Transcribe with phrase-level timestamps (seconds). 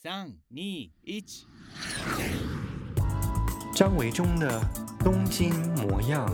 [0.00, 0.56] 三、二、
[1.02, 1.24] 一。
[3.74, 4.62] 张维中的
[5.00, 6.24] 东京模样。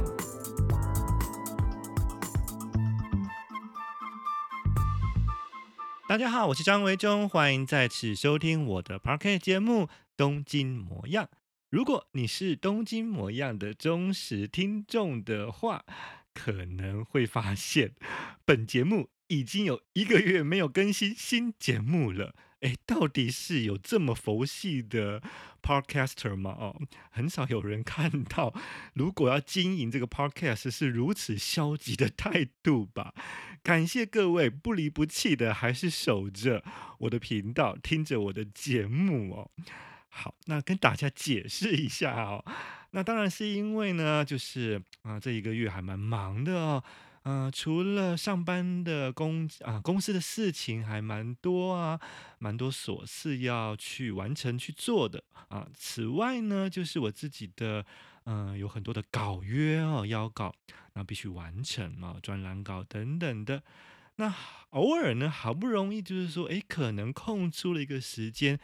[6.06, 9.84] 大家好，我是张维忠，欢迎再次收听我的 Podcast 节目
[10.14, 11.24] 《东京模样》。
[11.70, 15.86] 如果你是《东京模样》的忠实听众的话，
[16.34, 17.94] 可能会发现
[18.44, 22.34] 本节目已经有一个月没有更新新节目了。
[22.64, 25.22] 哎，到底是有这么佛系的
[25.62, 26.56] podcaster 吗？
[26.58, 28.54] 哦，很少有人看到，
[28.94, 33.12] 如果要经营这个 podcast 是如此消极的态度吧？
[33.62, 36.64] 感谢各位不离不弃的，还是守着
[37.00, 39.50] 我的频道，听着我的节目哦。
[40.08, 42.42] 好，那跟大家解释一下哦。
[42.92, 46.82] 那当然是因为呢，就是啊，这一个月还蛮忙的哦。
[47.24, 51.98] 嗯、除了上班的公啊，公司的事情还蛮多啊，
[52.38, 55.66] 蛮多琐事要去完成去做的啊。
[55.74, 57.84] 此外呢，就是我自己的，
[58.26, 60.54] 嗯、有很多的稿约哦，邀稿，
[60.92, 63.62] 那必须完成嘛，专栏稿等等的。
[64.16, 64.32] 那
[64.70, 68.60] 偶尔呢，好不容易就是说，诶，可能空出了一个时间，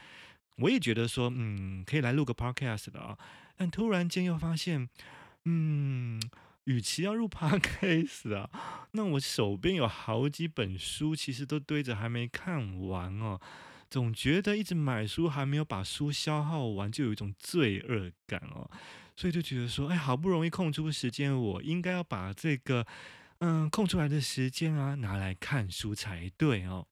[0.57, 3.17] 我也觉得说，嗯，可以来录个 podcast 的啊。
[3.57, 4.89] 但突然间又发现，
[5.47, 6.21] 嗯。
[6.71, 8.49] 与其要入 Podcast 啊，
[8.93, 13.41] 那我手边有好几本书，其实都堆着还没看完哦。
[13.91, 18.71] 总觉得一直买书还没有把书消耗完，就有一种罪恶感哦。
[19.17, 22.87] 所以就觉得说，哎，好不容易空出时间，我应该要把这个
[23.41, 26.87] 嗯空出来的时间啊拿来看书才对哦。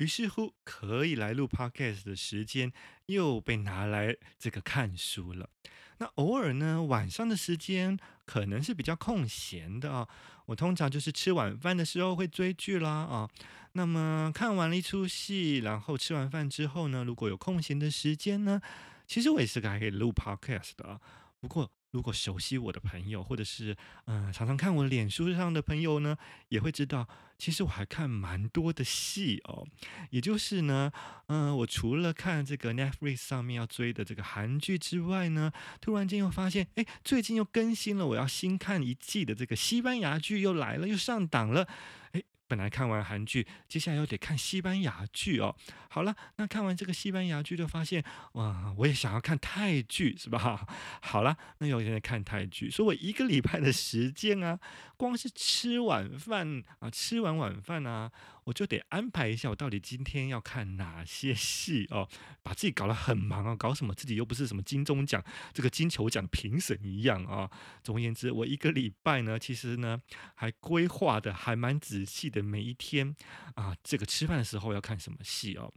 [0.00, 2.72] 于是乎，可以来录 Podcast 的时间
[3.04, 5.50] 又被拿来这个看书了。
[5.98, 10.08] 那偶尔呢，晚上的时间可能是比较空闲的啊。
[10.46, 13.28] 我通常就是吃晚饭的时候会追剧啦啊。
[13.72, 18.58] 那么看完了一出戏，然后吃完饭之后呢，如果有空闲的时间呢，
[19.06, 20.98] 其实我也是还可以录 podcast 的啊。
[21.40, 26.16] 不过，如果熟悉我的朋友，或者是嗯、常常看我脸书上的朋友呢，
[26.48, 27.08] 也会知道，
[27.38, 29.66] 其实我还看蛮多的戏哦。
[30.10, 30.92] 也就是呢，
[31.26, 41.66] 嗯、我除了看这个 Netflix 上面要追的这个韩剧之外呢，突然间又发现，哎，最近又更新了，我要新看一季的这个西班牙剧又来了，又上档了，
[42.12, 42.22] 哎。
[42.50, 45.54] 本来看完韩剧，接下来又得看西班牙剧哦。
[45.88, 48.02] 好了，那看完这个西班牙剧，就发现
[48.32, 50.66] 哇，我也想要看泰剧，是吧？
[51.00, 54.58] 好了，那有现在看泰剧，所以我一个礼拜的时间啊，
[54.96, 58.10] 光是吃晚饭啊，吃完晚饭啊。
[58.50, 62.08] 我就得安排一下，我到底今天要看哪些戏哦，
[62.42, 63.94] 把自己搞得很忙啊，搞什么？
[63.94, 67.48] 自己又不是什么金钟奖这个金球奖评审一样啊。
[67.80, 70.02] 总而言之，我一个礼拜呢，其实呢
[70.34, 73.14] 还规划的还蛮仔细的，每一天
[73.54, 75.72] 啊，这个吃饭的时候要看什么戏哦，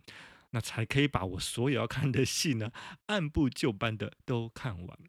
[0.50, 2.72] 那才可以把我所有要看的戏呢，
[3.06, 5.00] 按部就班的都看完。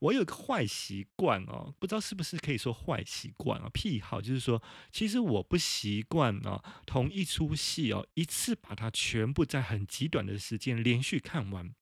[0.00, 3.68] 我有个坏习惯哦，不知道是不是可以说坏习惯啊？
[3.72, 11.72] 癖好就是说，其实我不习惯哦，同一出戏哦，一次把它全部在很极短的时间连续看完。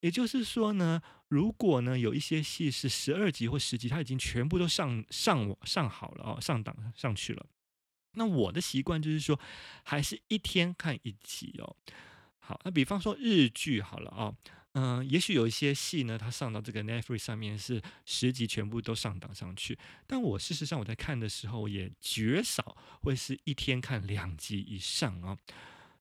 [0.00, 7.46] 也就是说呢，如果呢有一些戏是十二集或十集，它已经全部都上上上好了哦，上档上去了。
[8.14, 9.40] 那我的习惯就是说，
[9.82, 11.76] 还是一天看一集哦。
[12.38, 14.10] 好，那比方说日剧好了。
[14.10, 14.34] 哦
[14.74, 25.38] 嗯、也许有一些戏呢，它上到这个 Netflix 上面是十集全部都上档上去，但我事实上我在看的时候也绝少会是一天看两集以上啊，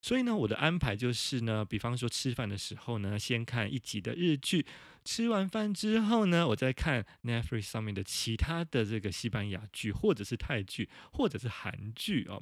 [0.02, 4.66] 所以呢，我的安排就是呢，比方说吃饭的时候呢，先看一集的日剧，
[5.06, 12.42] 吃完饭之后呢，我再看 Netflix 上面的其他的这个西班牙剧，或者是泰剧，或者是韩剧哦。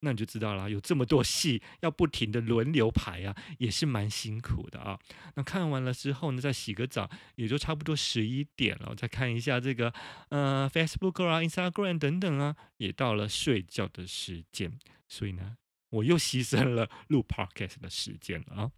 [0.00, 4.98] 那你就知道了，有这么多戏要不停的轮流排啊，也是蛮辛苦的啊。
[5.34, 8.94] 那看完了之后呢，再洗个澡，也就差不多十一点了。
[8.94, 9.92] 再看一下这个
[10.28, 14.78] 呃 Facebook 啊、Instagram 等等啊，也到了睡觉的时间。
[15.08, 15.56] 所以呢，
[15.90, 18.70] 我又牺牲了录 Podcast 的时间啊。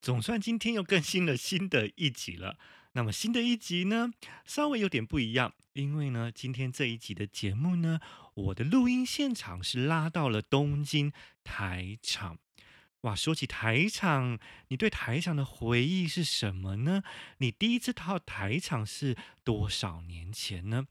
[0.00, 2.58] 总算今天又更新了新的一集了。
[2.94, 4.12] 那么新的一集呢，
[4.44, 8.00] 稍微有点不一样，因为呢，今天这一集的节目呢，
[8.34, 11.12] 我的录音现场是拉到了东京
[11.42, 12.38] 台场。
[13.00, 17.02] 哇，说起台场，你对台场的回忆是什么呢？
[17.38, 20.86] 你第一次到台场是多少年前呢？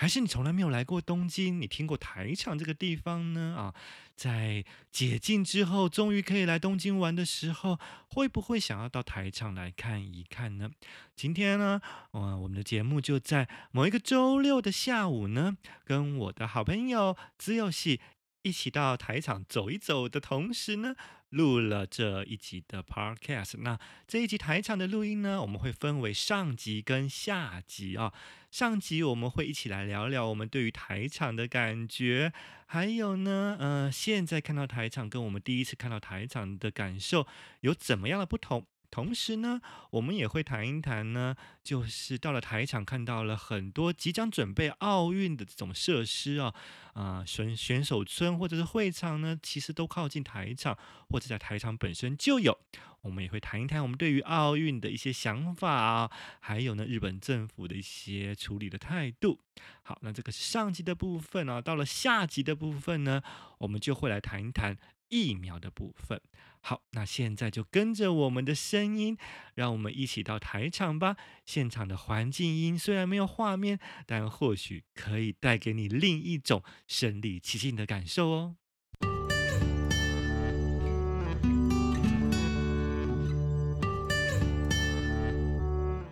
[0.00, 1.60] 还是你从来没有来过东京？
[1.60, 3.56] 你听过台场这个地方呢？
[3.58, 3.74] 啊，
[4.14, 10.70] 在解禁之后，终于可以来东京玩的时候，会不会想要到台场来看一看呢？
[11.16, 11.80] 今天呢，
[12.12, 18.00] 呃，我们的节目就在某一个周六的下午呢，跟我的好朋友资优系
[18.42, 20.94] 一起到台场走一走的同时呢，
[21.30, 23.58] 录了这一集的 Podcast。
[23.58, 28.12] 那这一集台场的录音呢，我们会分为上集跟下集啊。
[28.50, 32.32] 上集我们会一起来聊聊我们对于台场的感觉，
[32.66, 37.26] 还有呢，呃，现在看到台场跟我们第一次看到台场的感受
[37.60, 38.66] 有怎么样的不同。
[38.90, 46.54] 同时呢，我们也会谈一谈呢，就是到了台场看到了很多即将准备奥运的这种设施啊，
[46.94, 50.76] 啊、选选手村或者是会场呢，其实都靠近台场，
[51.08, 52.58] 或者在台场本身就有。
[53.02, 56.10] 我们也会谈一谈我们对于奥运的一些想法啊，
[56.40, 59.38] 还有呢，日本政府的一些处理的态度。
[59.82, 63.22] 好，那这个是上集的部分啊，到了下集的部分呢，
[63.58, 64.76] 我们就会来谈一谈
[65.08, 66.20] 疫苗的部分。
[66.60, 69.16] 好，那现在就跟着我们的声音，
[69.54, 71.16] 让我们一起到台场吧。
[71.46, 78.56] 现场的环境音虽然没有画面，但或许可以带给你另一种身临其境的感受哦。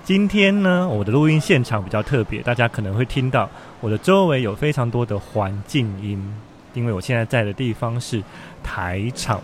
[0.04, 3.50] 今天呢，我的录音现场比较特别，大家可能会听到
[3.81, 6.19] 我的周围有非常多的环境音，
[6.75, 8.22] 因为我现在在的地方是
[8.62, 9.43] 台场。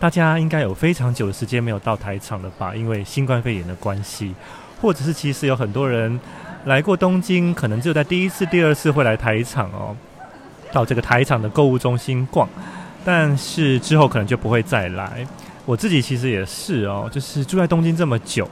[0.00, 2.74] 大家应该有非常久的时间没有到台场了吧？
[2.74, 4.34] 因为新冠肺炎的关系，
[4.80, 6.20] 或者是其实有很多人
[6.66, 9.96] 来过东京，可能只有在第一次、第二次会来台场哦，
[10.72, 12.46] 到这个台场的购物中心逛，
[13.04, 15.26] 但是之后可能就不会再来。
[15.64, 18.46] 我自己其实也是哦，就是住在东京这么久，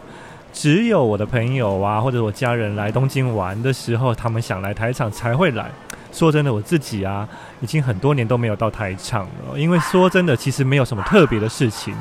[0.55, 5.71] 只有我的朋友啊，或者我家人来东京玩的时候，他们想来台场才会来。
[6.13, 7.27] 说真的，我自己啊，
[7.61, 9.59] 已经很多年都没有到台场了。
[9.59, 11.97] 因为说真的，其实没有什么特别的事情，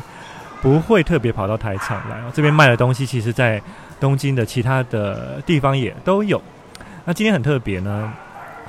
[0.62, 2.22] 不会特别跑到台场来。
[2.34, 3.62] 这边卖的东西，其实在
[4.00, 6.42] 东京的其他的地方也都有。
[7.06, 8.14] 那今天很特别呢，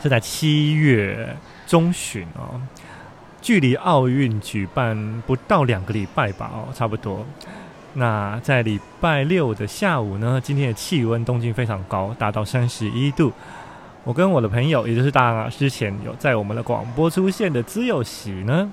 [0.01, 1.37] 是在七月
[1.67, 2.61] 中旬哦，
[3.41, 7.27] 距离奥运举办不到两个礼拜吧，哦，差不多。
[7.95, 13.33] 那在礼拜六的下午呢，今天的气温东京非常高，达到三十一度。
[14.05, 18.69] 我跟我的朋友，也就是大家之前有在我们的广播出现的资友喜呢，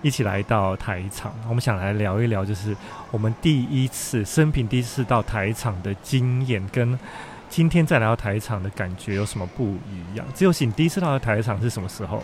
[0.00, 1.30] 一起来到台场。
[1.46, 2.74] 我们想来聊一聊，就是
[3.10, 6.98] 我们第一次生平第一次到台场的经验，跟
[7.50, 10.26] 今天再来到台场的感觉有什么不一样？
[10.32, 12.22] 资友喜你第一次到台场是什么时候？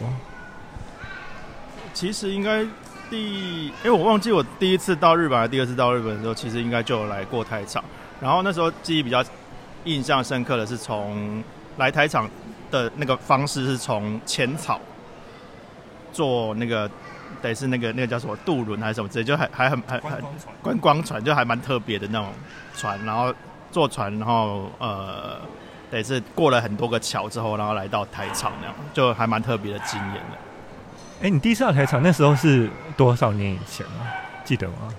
[1.93, 2.65] 其实应该
[3.11, 7.85] 第，因为我忘记我第一次到日本还是第二次到日本的时候，其实应该就有来过台场。
[8.23, 9.23] 然后那时候记忆比较
[9.85, 11.45] 印象深刻的是从。
[11.79, 12.29] 来台场
[12.71, 14.81] 的那个方式是从浅草
[16.13, 16.91] 坐那个，
[17.41, 20.21] 得是那个那个叫什么渡轮还是什么之类，就还还很还还
[20.61, 22.29] 观光船，就还蛮特别的那种
[22.77, 23.33] 船，然后
[23.71, 25.41] 坐船，然后呃，
[25.91, 30.39] 得是过了很多个桥之后，然后来到台场那样，就还蛮特别的经验的。
[31.23, 34.11] 哎、你第一次到台场那时候是多少年以前啊？
[34.45, 34.95] 记得吗？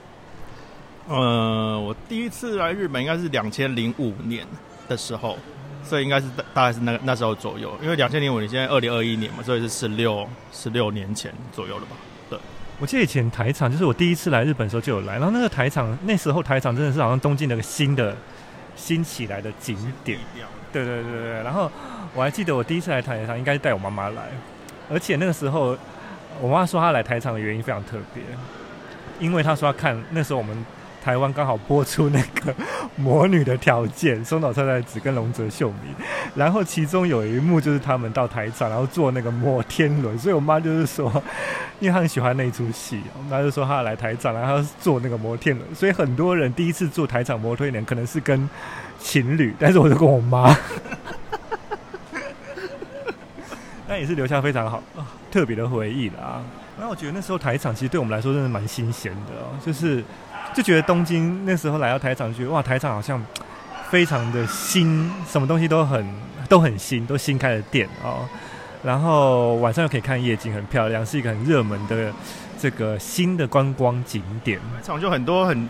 [1.08, 4.48] 呃，我第一次来日本应该是两千零五年
[4.88, 5.38] 的时候。
[5.84, 11.96] 所以应该是大大概是那那时候左右，因为两千零五年现在二零二一年嘛，所以是十六十六年前左右了吧？
[12.30, 12.40] 对，
[12.80, 18.16] 我记得以前台场就是我第一次来日本的时候就有来，然后那个台场那时候台场真的是好像东京那个新的
[18.76, 20.20] 新起来的景点，
[20.72, 21.44] 对对对对。
[21.44, 21.72] 然后
[22.14, 24.30] 我还记得我第一次来台场应该是带我妈妈来，
[24.92, 25.78] 而且那个时候
[26.40, 28.24] 我妈说她来台场的原因非常特别，
[29.20, 30.66] 因为她说要看那时候我们。
[31.02, 32.54] 台湾刚好播出那个
[32.96, 35.96] 魔女的条件，松岛菜菜子跟龙泽秀明，
[36.36, 41.12] 然后其中有一幕就是他们到台场，然后坐那个摩天轮，所以我妈就是说，
[41.80, 48.50] 因为她很喜欢那一出戏，她就说她要来台场，然后坐那个摩天轮，所以很多人第一次坐台场摩天轮可能是跟
[49.00, 50.56] 情侣， 但是我就跟我妈，
[53.88, 54.84] 那也是留下非常好
[55.32, 56.44] 特别的回忆啦。
[56.78, 60.04] 那我觉得那时候台场其实对我们来说真的蛮新鲜的哦，就是。
[60.54, 63.24] 就觉得东京那时候来到台场，觉得哇，台场好像
[63.90, 66.06] 非常的新，什么东西都很
[66.50, 68.28] 都很新，都新开的店哦。
[68.84, 72.12] 然后晚上又可以看夜景，很漂亮，是一个很热门的
[72.60, 74.60] 这个新的观光景点。
[74.76, 75.70] 台场就很多很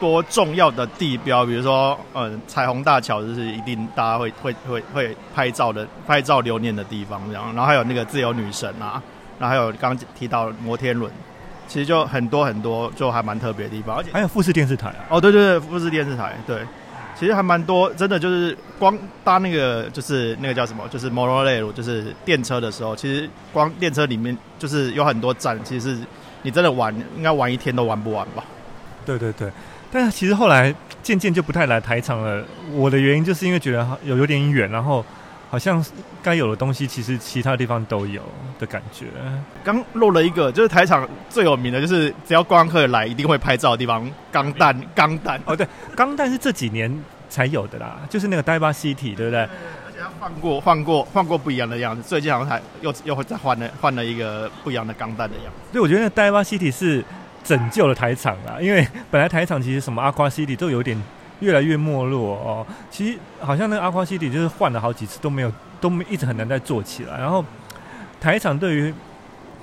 [0.00, 7.44] 多重要的地标，比如说嗯，彩虹大桥就是一定大家会会会会拍照的拍照留念的地方这样。
[7.46, 9.02] 然后还有那个自由女神啊，
[9.38, 11.12] 然后还有刚刚提到摩天轮。
[11.68, 15.06] 其实就很多很多，就还蛮特别的地方，而且还有富士电视台啊！
[15.10, 16.62] 哦，对对对，富士电视台，对，
[17.14, 25.98] 其实还蛮多，真的就是光搭那个就是那个叫什么，就是 monorail，就是电车的时候，其实光电车里面就是有很多站，其实
[26.42, 28.42] 你真的玩，应该玩一天都玩不完吧？
[29.04, 29.50] 对对对，
[29.92, 32.42] 但是其实后来渐渐就不太来台场了。
[32.72, 35.04] 我的原因就是因为觉得有有点远，然后
[35.50, 35.82] 好像
[36.22, 38.22] 该有的东西，其实其他地方都有
[38.58, 39.06] 的感觉。
[39.64, 44.78] 刚漏了一个，就是台场最有名的就是只要观光客来一定会拍照的地方——钢弹。
[44.94, 49.30] 钢弹哦，对，钢弹是这几年才有的啦，就是那个 Diver City，对不对？
[49.30, 55.72] 对，而且他换过、换过、换过不一样的样子，最近好像还又又会再换了换了一个不一样的钢弹的样子。
[55.72, 57.02] 对，我觉得那个 Diver City 是
[57.42, 61.02] 拯救了台场啦，因为本来台场其实什么 Aqua City 都有点。
[61.40, 67.18] 越来越没落哦，其实好像那个阿夸西蒂就是换了好几次都没有，都没一直很难再做起来。
[67.18, 67.44] 然后
[68.20, 68.92] 台场对于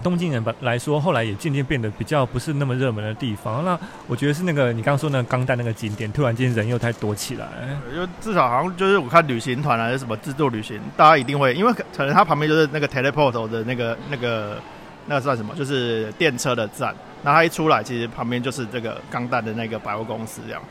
[0.04, 3.66] 东京人来说，后来也渐渐变得比较不是那么热门的地方。
[3.66, 3.78] 那
[4.08, 7.48] 我觉得是那个你刚刚说那个钢弹那个景点，突然间人又太多起来。
[7.94, 14.62] 因为至少好像就是我看旅行团还是什么自助旅行，大家一定会，因为可能它旁边就是那个 teleport 的那个那个
[15.08, 16.94] 那个算什么，就是电车的站。
[17.24, 20.62] 那它一出来，其实旁边就是这个钢弹的那个百货公司这样。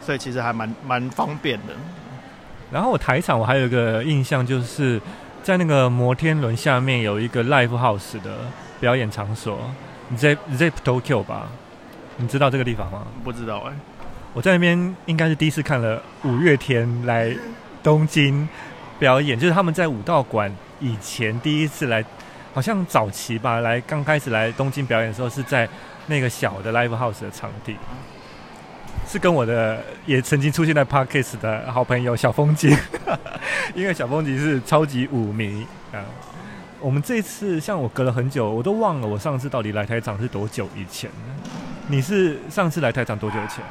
[0.00, 1.74] 所以其实还蛮蛮方便的。
[2.70, 5.00] 然后我台场我还有一个印象，就是
[5.42, 8.36] 在那个摩天轮下面有一个 Live House 的
[8.78, 9.58] 表演场所
[10.16, 11.48] ，Zip Zip Tokyo 吧？
[12.16, 13.06] 你知道这个地方吗？
[13.24, 13.76] 不知道哎、欸。
[14.32, 17.36] 我在那边应该是第一次看了五月天来
[17.82, 18.48] 东京
[18.98, 22.04] 表演，就是他们在武道馆以前第一次来，
[22.54, 25.68] 好像早期吧，来刚开始来东京表演的时候是在
[26.06, 27.74] 那个小的 Live House 的场地。
[29.10, 32.70] 是跟我的也曾经出现在 Podcast 的好朋友小风景，
[33.74, 35.98] 因为小风景是超级舞迷啊。
[36.78, 41.10] 我们这次像我隔了很久，我都忘了我上次到底来台场是多久以前。
[41.88, 43.64] 你是上次来台场多久以前？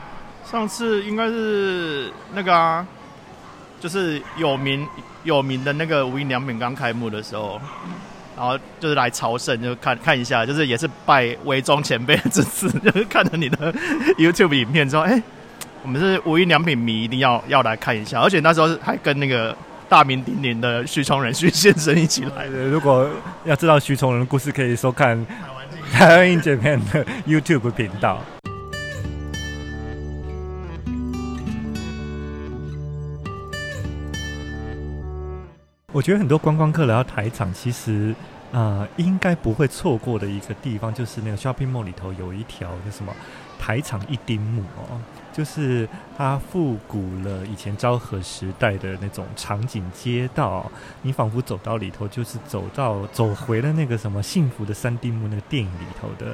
[0.44, 2.86] 上次应该是那个啊，
[3.80, 4.86] 就是有名
[5.24, 7.62] 有名的那个无印良品刚开幕的时候。
[8.40, 13.74] 然后就是来朝圣，就看看一下，就是也是拜微宗前辈的支持，就是看了你的
[14.18, 15.22] YouTube 影片之后，哎，
[15.84, 18.22] 我们是无印良品迷，一定要要来看一下。
[18.22, 19.54] 而且那时候还跟那个
[19.90, 22.64] 大名鼎鼎的徐崇仁徐先生一起来的。
[22.68, 23.10] 如果
[23.44, 25.26] 要知道徐崇仁的故事，可以收看
[25.92, 28.24] 台湾 in Japan 的 YouTube 频道。
[36.00, 38.16] 我觉得很多观光客来到台场，其实、
[38.54, 43.14] 呃，应该不会错过的一个地方，就是那个 shopping mall 里头有一条叫什么
[43.60, 44.96] 台场一丁目哦，
[45.34, 45.86] 就是
[46.18, 56.34] 它复古了以前昭和时代的那种场景街道，你仿佛走到里头，就是走到走回了那个什么幸福的三丁目那个电影里头的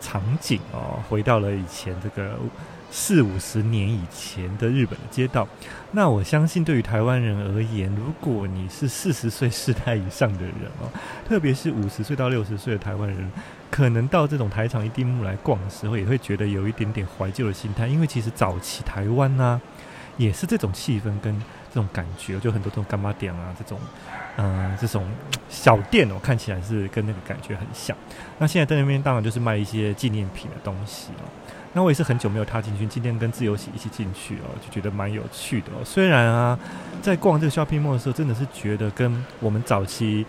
[0.00, 2.38] 场景哦，回到了以前这个。
[2.96, 5.48] 四五十年以前的日本的街道，
[5.90, 10.88] 那我相信对于台湾人而言，如果你是四十岁世代以上的人哦，
[11.28, 13.28] 特别是五十岁到六十岁的台湾人，
[13.68, 19.60] 可能到这种台场一丁目来逛的时候，也会觉得有一点点怀旧的心态，因为其实早期台湾呢、
[20.16, 21.36] 也是这种气氛跟
[21.70, 23.76] 这种感觉，就很多这种干妈店啊，这种
[24.36, 25.04] 嗯、这种
[25.48, 27.96] 小店哦，看起来是跟那个感觉很像。
[28.38, 31.26] 那现在在那边当然就是卖一些纪念品的东西哦。
[31.76, 35.84] 那我也是很久没有踏进去，今天跟自由喜一起进去哦，就觉得蛮有趣的哦。
[35.84, 36.58] 虽然啊，
[37.02, 40.24] 在逛这个 shopping mall 的时候，真的是觉得跟我们早期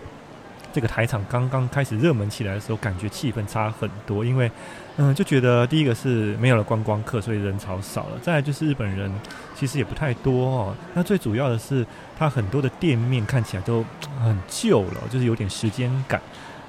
[0.72, 4.24] 这个台场刚刚开始热门起来的时候，感觉气氛差很多。
[4.24, 4.50] 因为，
[4.96, 9.08] 嗯，就觉得第一个是没有了观光客，所以人潮少了；再来就是日本人
[9.54, 10.74] 其实也不太多哦。
[10.94, 11.86] 那最主要的是，
[12.18, 13.84] 它很多的店面看起来都
[14.20, 16.20] 很旧了，就是有点时间感。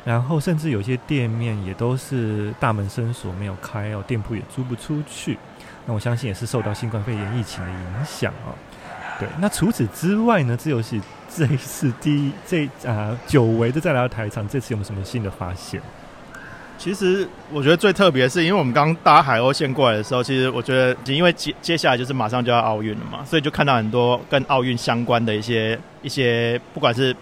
[0.07, 5.37] 然后甚至有些店面也都是大门生锁没有开哦，店铺也租不出去。
[5.85, 8.55] 那我相信也是受到新冠肺炎疫情的影响哦。
[9.19, 15.81] 对，那除此之外呢，自由喜这一次第一这啊久违的再来到台场，这次有没有什么新的发现？
[16.77, 27.13] 其实我觉得最特别是，因为我们刚搭海鸥线过来的时候，其实我觉得因为接接下来就是马上就要奥运了嘛，所以就看到很多跟奥运相关的一些一些，不管是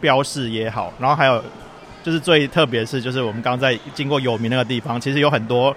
[0.00, 1.42] 标示也好，然后还有。
[2.02, 5.74] 就是最特别是，就是我们刚在经过有名那个地方，其实有很多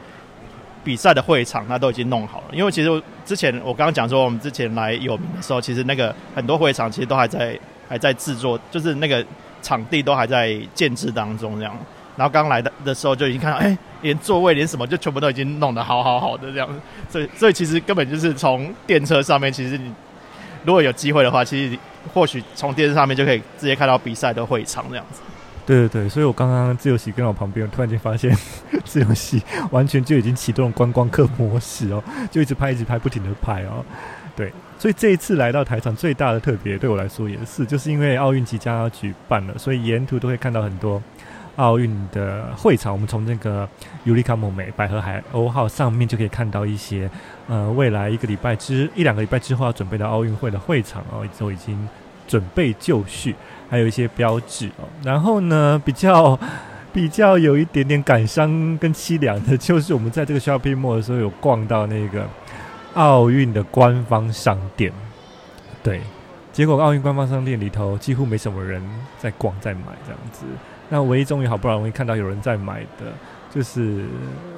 [0.84, 2.46] 比赛的会场，它都已经弄好了。
[2.52, 9.24] 因为其实之前我刚刚讲说，我们之前来有名的时候，其实那个很多会场其实都还在还在制作，就是那个
[9.62, 11.76] 场地都还在建制当中这样。
[12.18, 16.70] 然后刚来的的时候就已经看到，哎，连座位连什么就全部都已经弄得好好好的这样。
[17.10, 19.94] 所以所以其实根本就是从电车上面，其实你
[20.64, 21.78] 如果有机会的话，其实
[22.14, 25.22] 或许从电视上面就可以直接看到比赛的会场这样子。
[25.66, 28.36] 对对对，所以我刚刚自由喜跟我旁边，突然间发现
[28.86, 29.42] 自由喜
[29.72, 33.84] 完全就已经启动观光客模式哦，就一直拍一直拍，不停的拍哦。
[34.36, 41.02] 对，所以这一次来到台场最大的特别，对我来说也是，就是因为奥运即将要举办了，所以沿途都会看到很多
[41.56, 42.92] 奥运的会场。
[42.92, 43.68] 我们从那个
[44.04, 47.10] 尤里卡莫美百合海鸥号上面就可以看到一些，
[47.48, 51.88] 呃，未来一个礼拜之一两个礼拜之后要准备的奥运会的会场哦，都已经
[52.28, 53.36] 准备就绪，
[53.70, 54.88] 还有一些标志哦。
[55.04, 56.38] 然后呢，比较
[56.94, 62.26] 比较有一点点感伤跟凄凉的，就是我们在这个 shopping mall 的时候，有逛到那个
[62.94, 64.92] 奥运的官方商店，
[65.84, 66.00] 对，
[66.54, 68.82] 结果奥运官方商店里头几乎没什么人
[69.20, 70.46] 在逛在买这样子。
[70.88, 73.12] 那唯一终于好不容易看到有人在买的，
[73.54, 74.06] 就是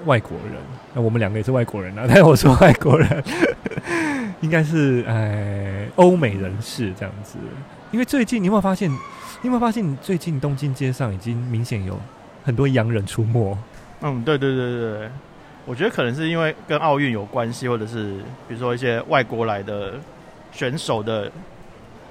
[0.06, 0.62] 外国人。
[0.94, 3.24] 那我们两个也是外国人啊， 但我说外国人。
[4.42, 7.38] 应该是呃欧美人士这样子，
[7.92, 8.92] 因为最近你有没有发现？
[9.42, 11.96] 你有没有发现最近东京街上已经明显有
[12.44, 13.56] 很多洋人出没？
[14.02, 15.10] 嗯，对对对对对，
[15.64, 18.18] 我觉得可能是因为跟奥运有关系，或者是
[18.48, 19.94] 比如说一些外国来的
[20.52, 21.32] 选手的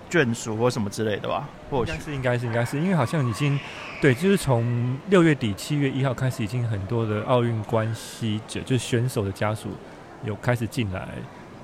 [0.09, 1.49] 眷属或什么之类的吧。
[1.69, 3.59] 或许是应该是应该是，因为好像已经
[4.01, 9.71] 对，就是从六月底七月一号开始，已经很多的奥运关系者，就是选手的家属
[10.25, 11.09] 有开始进来。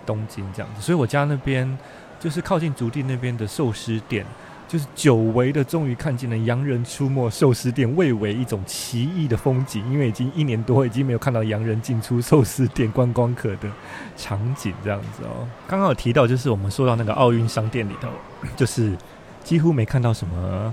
[0.07, 1.79] 东京这样子，所以我家那边
[2.21, 4.25] 就是靠近竹地那边的寿司店，
[4.69, 9.85] 就是久违的，终于看见了洋人出没寿司店，蔚为一种奇异的风景。
[9.93, 13.69] 因为已经一年多，已经没有看到洋人进出寿司店观光客的
[14.17, 15.47] 场景这样子哦。
[15.67, 18.09] 刚刚有提到，就是我们说到那个奥运商店里头，
[18.57, 18.97] 就是
[19.45, 20.73] 几乎没看到什么。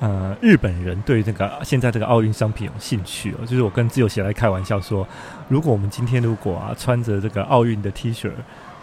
[0.00, 5.06] 呃，日本人对这个现在这个奥运商品有兴趣哦，就是我跟自由鞋来开玩笑说，
[5.46, 8.30] 如果我们今天如果啊穿着这个奥运的 T 恤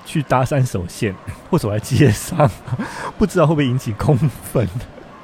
[0.06, 1.16] 去搭山手线
[1.50, 2.50] 或走在街上，
[3.18, 4.68] 不知道会不会引起公愤？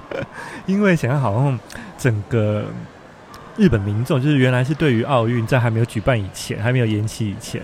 [0.66, 1.60] 因为想要好像
[1.96, 2.66] 整个
[3.56, 7.62] 日本民众，就是原来是对于奥运在还没有举办以前，还没有延期以前。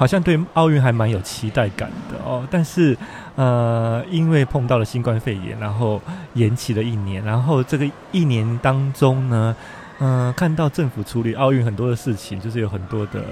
[0.00, 2.96] 好像对奥运还蛮有期待感的哦，但是
[3.34, 6.00] 呃，因为碰到了新冠肺炎，然后
[6.32, 9.54] 延期了一年，然后这个一年当中呢，
[9.98, 13.22] 嗯、看到政府处理奥运很多的事情，就是有很多的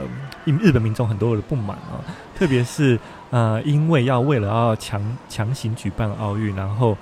[0.45, 2.05] 日本民众很多的不满哦，
[2.39, 6.95] 特别是呃，因为要为了要强强行举办奥运，然后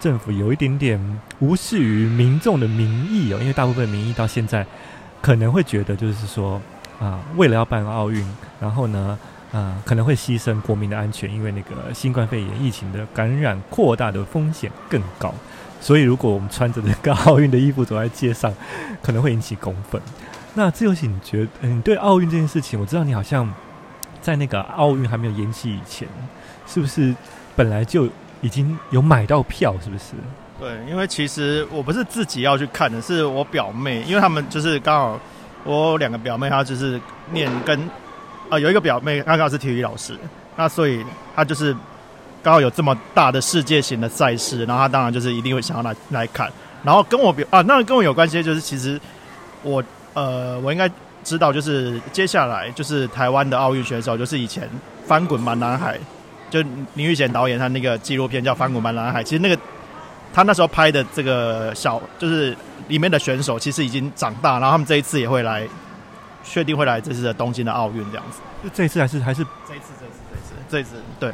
[0.00, 0.98] 政府有一点点
[1.38, 4.66] 无视于民众的民意哦，因为大部分民意到现在
[5.20, 6.60] 可能会觉得就是说。
[7.02, 8.24] 啊，为了要办奥运，
[8.60, 9.18] 然后呢，
[9.52, 15.34] 啊，可能会牺牲国民的安全，因为那个新冠肺炎疫情的感染扩大的风险更高，
[15.80, 18.54] 所以如果我们穿着那个奥运的衣服走在街上，
[19.02, 20.00] 可能会引起公愤。
[20.54, 23.52] 那自由行，你觉得，嗯，对奥运这件事情，我知道你好像
[24.20, 26.06] 在那个奥运还没有延期以前，
[26.68, 27.12] 是不是
[27.56, 28.08] 本来就
[28.42, 29.74] 已经有买到票？
[29.82, 30.12] 是不是？
[30.60, 35.20] 对，因为其实我不是自己要去看的，是我表妹，因为他们就是刚好。
[35.64, 37.88] 我两个表妹，她就是念跟，
[38.50, 40.16] 呃，有一个表妹刚刚是体育老师，
[40.56, 41.74] 那所以她就是
[42.42, 46.50] 刚好有这么大的世界型的赛事，然后她当然就是一定会想要来来看，
[46.82, 49.00] 然后跟我表啊，那跟我有关系就是其实
[49.62, 49.82] 我
[50.14, 50.90] 呃我应该
[51.22, 54.68] 知道就是接下来就是台湾的奥运选手就是以前
[55.06, 55.98] 翻滚吧男孩，
[56.50, 56.60] 就
[56.94, 59.60] 林育贤导演他那个纪录片叫翻滚吧男孩，其实那个。
[60.32, 62.56] 他那时候拍的这个小，就是
[62.88, 65.68] 里面的选手，其实已经长大，然后他们这一次也会来，
[66.42, 68.40] 确定会来这次的东京的奥运这样子。
[68.64, 70.90] 就这一次还是还是这一次这一次这一次这一次
[71.20, 71.28] 对，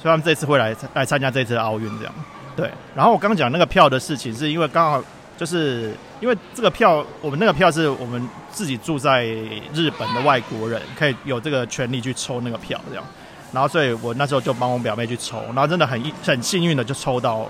[0.00, 2.14] 所以他们这一次会来来参加这一次的奥运这样。
[2.56, 5.02] 对，然后我刚刚讲那个票的事情，是因为刚好
[5.36, 9.24] 就是因为这个票，我们那个票是我们自己住在
[9.72, 13.04] 日本的外国人可以有这个权利去抽那个票这样，
[13.52, 17.46] 然后所以我那时候就帮我表妹去抽，然后真的很很幸运的就抽到。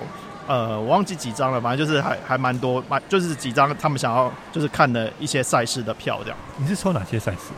[0.46, 6.38] 呃，我忘记几张了，反正就是还还蛮多，蛮就是几张他们想要就是看的一些赛事的票这样。
[6.58, 7.52] 你是抽哪些赛事？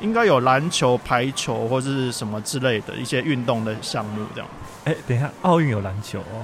[0.00, 4.50] 应该有篮球、排球或者是什么之类的一些运动的项目这样。
[4.86, 6.42] 哎、欸，等一下，奥运有篮球哦？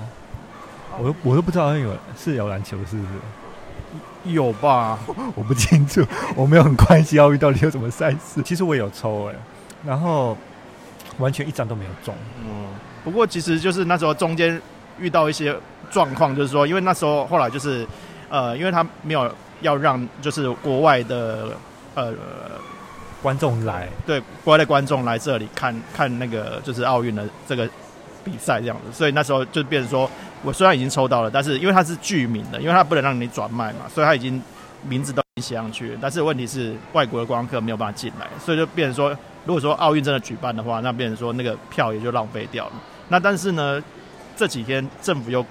[1.01, 4.33] 我都我都不知道奥运有是有篮球是不是？
[4.33, 4.97] 有吧？
[5.35, 6.07] 我不清楚，
[6.37, 8.41] 我没有很关心奥运到底有什么赛事。
[8.45, 9.35] 其实我也有抽哎，
[9.85, 10.37] 然后
[11.19, 12.15] 完全一张都没有中。
[12.45, 12.67] 嗯，
[13.03, 14.63] 不过其实就是那时候中间
[15.01, 15.57] 遇到一些。
[15.91, 17.87] 状况就是说，因为那时候后来就是，
[18.29, 21.49] 呃，因为他没有要让就是国外的
[21.95, 22.13] 呃
[23.23, 27.69] 观众来，对，国外的观众来这里看看那个就是奥运的这个
[28.25, 30.09] 比赛这样子，所以那时候就变成说，
[30.43, 34.41] 我虽然已经抽到了，但是因为他是剧名的，因为他不能让你转卖嘛，所以他已经
[34.87, 39.11] 名字都写上去，但是问题是外国的观光客没有办法进来，所以就变成说，
[39.45, 42.73] 如果说奥运真的举办的话，那变成说那个票也就浪费掉了。
[43.09, 43.83] 那但是呢，
[44.37, 45.45] 这几天政府又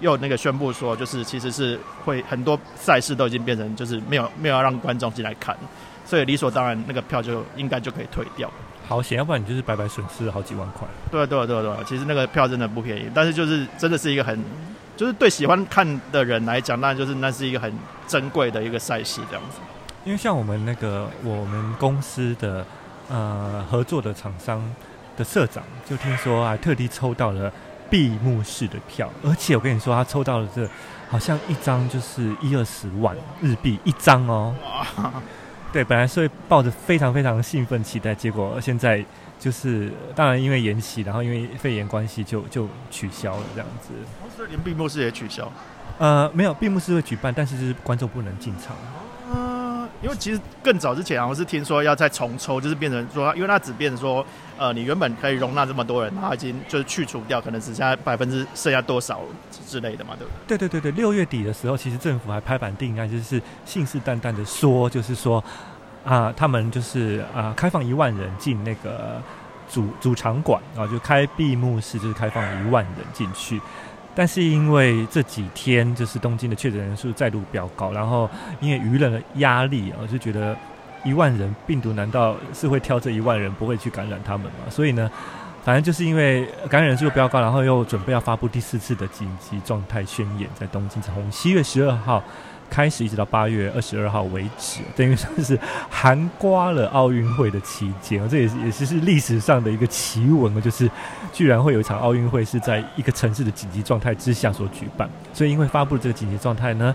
[0.00, 5.56] 又那个宣布说，就是其实是会很多赛事都已经变成就是没有没有要让观众进来看，
[6.04, 8.50] 所以理所当然那个票就应该就可以退掉。
[8.86, 10.86] 好险，要不然你就是白白损失了好几万块。
[11.10, 14.38] 对啊对啊对啊对啊，其实那个票真的不便宜，但是就是真的是一个很，
[14.96, 17.72] 就是对喜欢看的人来讲，那就是那是一个很
[18.06, 19.58] 珍贵的一个赛事这样子。
[20.04, 22.66] 因为像我们那个我们公司的
[23.08, 24.62] 呃合作的厂商
[25.16, 27.50] 的社长，就听说还特地抽到了。
[27.94, 30.68] 闭幕式的票，而且我跟你说，他抽到了这
[31.08, 34.52] 好像一张就是一二十万日币一张哦。
[35.72, 39.04] 对，本来是会抱着非常非常兴奋期待，结果现在
[39.38, 43.90] 就是当然因为延期，然后因为肺炎关系就就取消了这样子。
[44.36, 45.48] 所以连闭幕式也取消？
[45.98, 48.74] 呃，没有闭幕式会举办，但是就是观众不能进场。
[50.04, 54.24] 因为其实更早之前啊，我是听说要再重抽，就是变成说，因为它只变成说，
[54.58, 59.22] 呃，你原本可以容纳这么多人，它已经就是去除掉，可能只剩下百分之剩下多少
[59.66, 60.58] 之类的嘛，对不对？
[60.58, 65.42] 对对对对，六月底的时候，其实政府还拍板定案，就是信誓旦旦的说，就是说
[66.04, 69.22] 啊、他们就是啊、呃，开放一万人进那个
[69.70, 73.58] 主主场馆啊，就开闭幕式，就是开放一万人进去。
[74.14, 80.56] 但是因为这几天就是东京的确诊人数再度飙高，然后因为舆论的压力啊，就觉得
[81.02, 84.70] 一万人病毒难道是会挑这一万人不会去感染他们吗？
[84.70, 85.10] 所以呢，
[85.64, 92.22] 反正就是因为感染人数飙高，然后又准备要发布第四次的紧急状态宣言，在东京从七月十二号。
[92.74, 95.56] 开始一直到八月二十二号为止，等于说是
[95.88, 100.90] 含刮了奥运会的期间，这也是也是是历史上的一个奇闻，就是
[101.32, 105.08] 居然会有一场奥运会是在一个城市的紧急状态之下所举办。
[105.32, 106.92] 所以因为发布了这个紧急状态呢，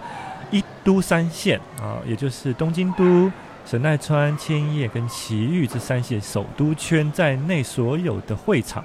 [0.52, 3.32] 一都三县啊，也就是东京都、
[3.66, 8.84] 神奈川、千叶跟埼玉这三县首都圈在内所有的会场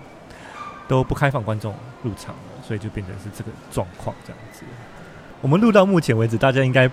[0.87, 4.63] 都不开放观众入场了，所以就变成是这个状况这样子。
[5.45, 6.91] 我们录到目前为止，大家应该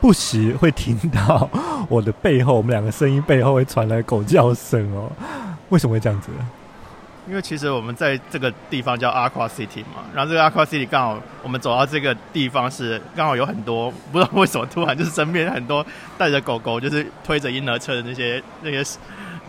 [0.00, 1.48] 不时会听到
[1.88, 5.08] 我的背后，我们两个声音背后会传来狗叫声哦。
[5.68, 6.28] 为什么会这样子？
[7.28, 15.86] 因为其实我们在这个地方叫 Aqua City 嘛，然后这个 Aqua City 刚好我们走到这个地方是刚好有很多不知道为什么突然就是身边很多
[16.18, 18.84] 带着狗狗，就是推着婴儿车的那些那些。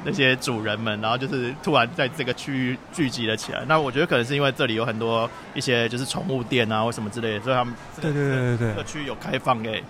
[0.06, 3.64] 那些主人们，然后就是突然在这个区域聚集了起来。
[3.68, 9.84] 那我觉得可能是因为这里有很多一些就是宠物店啊或什么之类的，所以他们对对对对对，这个区域有开放给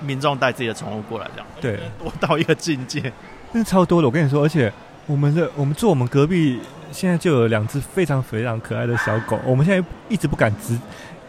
[0.00, 1.46] 民众带自己的宠物过来这样。
[1.60, 3.12] 对， 多到一个境界，
[3.52, 4.08] 那超多的。
[4.08, 4.72] 我跟你说，而且
[5.06, 9.38] 我们的我们住我们隔壁现在就有两只非常非常可爱的小狗。
[9.44, 10.76] 我们现在一直不敢直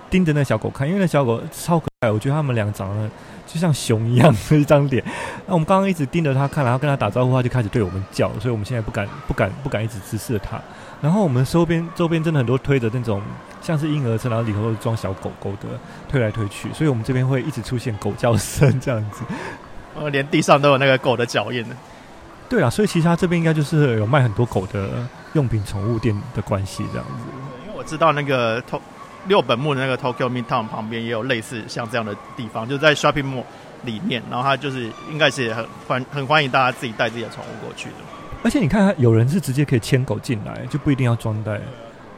[0.10, 2.12] 盯着那小狗看，因为那小狗超可爱。
[2.12, 3.10] 我觉得他们俩长得。
[3.54, 5.04] 就像熊一样的一张脸，
[5.46, 10.60] 那我们刚刚一直盯着他看，然后跟他打招呼，他就开始对我们叫，所以我们现在不敢、不敢、不敢一直直视他。
[11.00, 13.22] 然后我们周边周边真的很多推的那种，
[13.62, 15.68] 像是婴儿车，然后里头都是装小狗狗的，
[16.10, 19.22] 推来推去，所以我们这边会一直出现狗叫声这样子。
[19.96, 21.76] 呃，连地上都有那个狗的脚印呢。
[22.50, 27.24] 对啊，所以其实他这边应该就是有卖很多狗的用品、宠物店的关系这样子。
[27.68, 28.62] 因为我知道那个
[29.28, 33.44] 六本木的那个 Tokyo Midtown 旁边也有类似像这样的地方，就在 Shopping Mall
[33.84, 37.96] 里面，然后它就是应该是很欢很欢迎大家自己带自己的宠物过去的。
[38.44, 41.62] 而且你看，有人是直接可以牵狗进来，就不一定要装在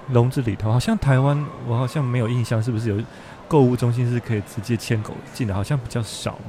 [0.09, 0.71] 笼子里头。
[0.71, 2.99] 好像台湾我好像没有印象，是不是有
[3.47, 5.53] 购物中心是可以直接牵狗进的？
[5.53, 6.39] 好像比较少。